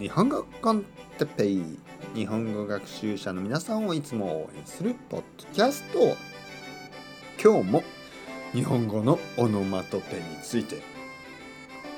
[0.00, 0.82] 日本語コン
[1.18, 1.62] テッペイ
[2.14, 6.16] 日本語学習者の皆さんをいつも応援するポッドキャスト。
[7.38, 7.84] 今日も
[8.54, 10.80] 日本語のオノマトペについて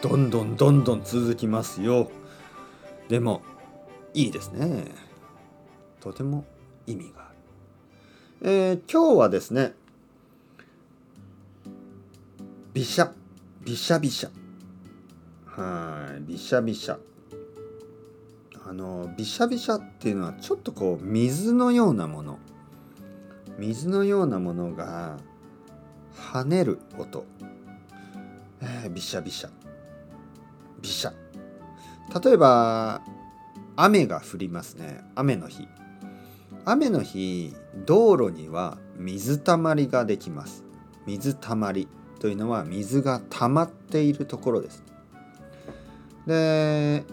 [0.03, 2.11] どんどんどんどん続きますよ。
[3.09, 3.41] でも
[4.15, 4.87] いいですね。
[6.01, 6.45] とても
[6.89, 7.33] 意味があ
[8.41, 9.75] る、えー、今日はですね
[12.75, 13.13] びしゃ
[13.61, 14.31] びしゃびしゃ
[15.47, 16.99] はいびしゃびしゃ
[18.65, 22.39] あのびしゃびしゃっていうのはちょっとこう水のようなもの。
[23.59, 25.19] 水のようなものが
[26.15, 27.27] 跳ねる音、
[28.61, 29.51] えー、びしゃびしゃ。
[30.81, 31.13] びしゃ。
[32.25, 33.03] 例えば
[33.77, 35.03] 雨が降りますね。
[35.15, 35.69] 雨の日。
[36.65, 37.55] 雨の日
[37.85, 40.65] 道路には水たまりができます。
[41.07, 41.89] 水たまり
[42.21, 44.85] というのは水が溜まっているところです。
[46.27, 47.05] で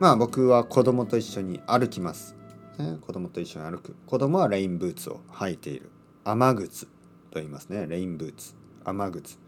[0.00, 2.36] まあ僕は子供と一緒に歩きます、
[2.78, 3.96] ね、子供と一緒に歩く。
[4.06, 5.90] 子供はレインブーツを履いている。
[6.24, 6.90] 雨靴と
[7.34, 7.86] 言いますね。
[7.86, 8.54] レインブーツ。
[8.84, 9.38] 雨靴。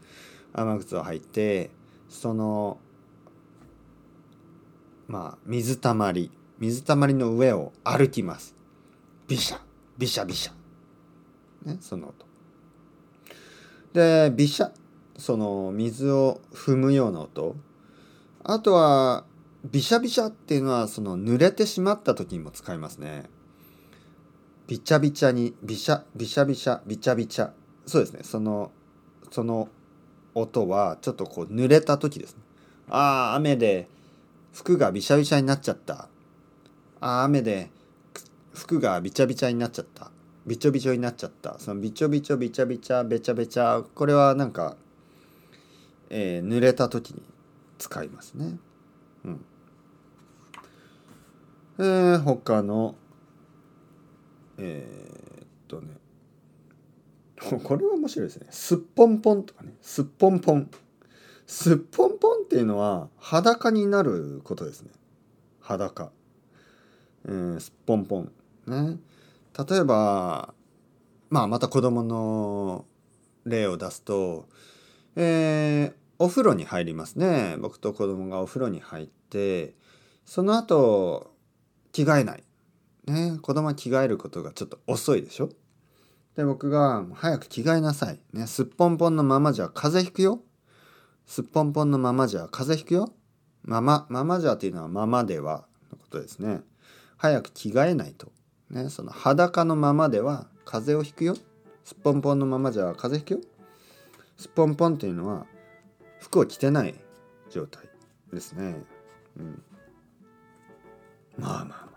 [0.52, 1.70] 雨靴を履いて
[2.08, 2.78] その
[5.06, 6.30] まあ水たまり。
[6.58, 8.54] 水たまりの上を歩きます。
[9.26, 9.58] ビシャ
[9.96, 10.52] ビシャビシャ
[11.70, 12.26] ねその音。
[13.94, 14.70] でビシャ
[15.16, 17.56] その水を踏むような音。
[18.44, 19.24] あとは
[19.64, 23.24] ビシャビシャっていうのはその濡れてしまった時にも使いますね。
[24.66, 27.50] ビチャビチャにビシャビシャビシャビチャビチャ
[27.86, 28.70] そうですねその
[29.30, 29.68] その
[30.34, 32.42] 音はちょっとこう濡れた時ですね。
[32.88, 33.88] ああ雨で
[34.52, 36.08] 服がビシャビシャになっちゃった。
[37.00, 37.70] ああ雨で
[38.54, 40.10] 服がビチャビチャになっちゃった。
[40.46, 41.58] ビチョビチョになっちゃった。
[41.58, 44.76] そのビチョビチョビチャビチャベチャベチャこれはなんか、
[46.08, 47.22] えー、濡れた時に
[47.78, 48.58] 使いますね。
[49.24, 49.44] うん。
[51.80, 52.94] えー、他の
[54.58, 55.96] えー、っとね
[57.64, 58.46] これは面白いですね。
[58.50, 59.74] すっぽんぽんとかね。
[59.80, 60.70] すっぽんぽん。
[61.46, 64.90] すっぽんぽんっていうのは裸になることですね。
[65.60, 66.12] 裸。
[67.24, 68.32] えー、すっぽんぽん。
[68.66, 68.98] ね。
[69.68, 70.52] 例えば、
[71.30, 72.84] まあまた子供の
[73.46, 74.46] 例を出すと、
[75.16, 77.56] えー、お風呂に入りますね。
[77.58, 79.74] 僕と子供がお風呂に入って、
[80.26, 81.32] その後、
[81.92, 82.44] 着替えない。
[83.06, 85.48] ね、子供は着替えることがちょっと遅いでしょ？
[86.36, 88.20] で、僕が、早く着替えなさい。
[88.32, 90.40] ね、すっぽんぽんのままじゃ風邪ひくよ。
[91.26, 93.12] すっぽんぽんのままじゃ風邪ひくよ。
[93.62, 96.62] まま、ままじゃっていうのはままではのことですね。
[97.16, 98.32] 早く着替えないと。
[98.70, 101.36] ね、その裸のままでは風邪をひくよ。
[101.84, 103.40] すっぽんぽんのままじゃ風邪ひくよ。
[104.36, 105.46] すっぽんぽんっていうのは
[106.20, 106.94] 服を着てない
[107.50, 107.84] 状態
[108.32, 108.82] ですね。
[109.36, 109.62] うん。
[111.40, 111.88] まあまあまあ。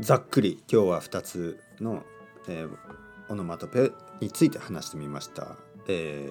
[0.00, 2.02] ざっくり今日は2つの、
[2.48, 2.70] えー、
[3.28, 5.56] オノマトペについて話してみました。
[5.88, 6.28] え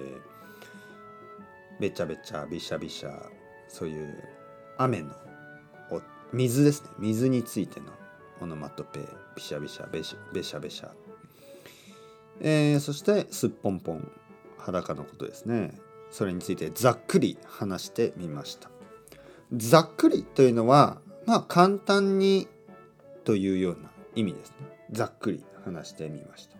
[1.78, 3.22] ー、べちゃべちゃびしゃびしゃ
[3.68, 4.24] そういう
[4.76, 5.10] 雨の
[6.32, 7.86] 水ですね水についての
[8.40, 9.00] オノマトペ
[9.34, 10.90] びしゃびしゃべしべしゃべしゃ、
[12.40, 14.10] えー、そしてすっぽんぽん
[14.58, 15.72] 裸のことですね
[16.10, 18.68] それについてざっくり話してみました
[19.56, 22.48] ざっくりというのはまあ簡単に
[23.24, 24.56] というような意味ですね。
[24.92, 26.56] ざっくり話してみました。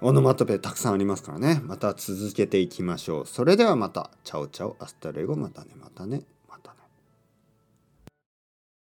[0.00, 1.60] オノマトペたくさんありますからね。
[1.64, 3.26] また続けていきましょう。
[3.26, 4.10] それではまた。
[4.24, 5.36] Chao chao。Hasta luego。
[5.36, 5.74] またね。
[5.76, 6.22] またね。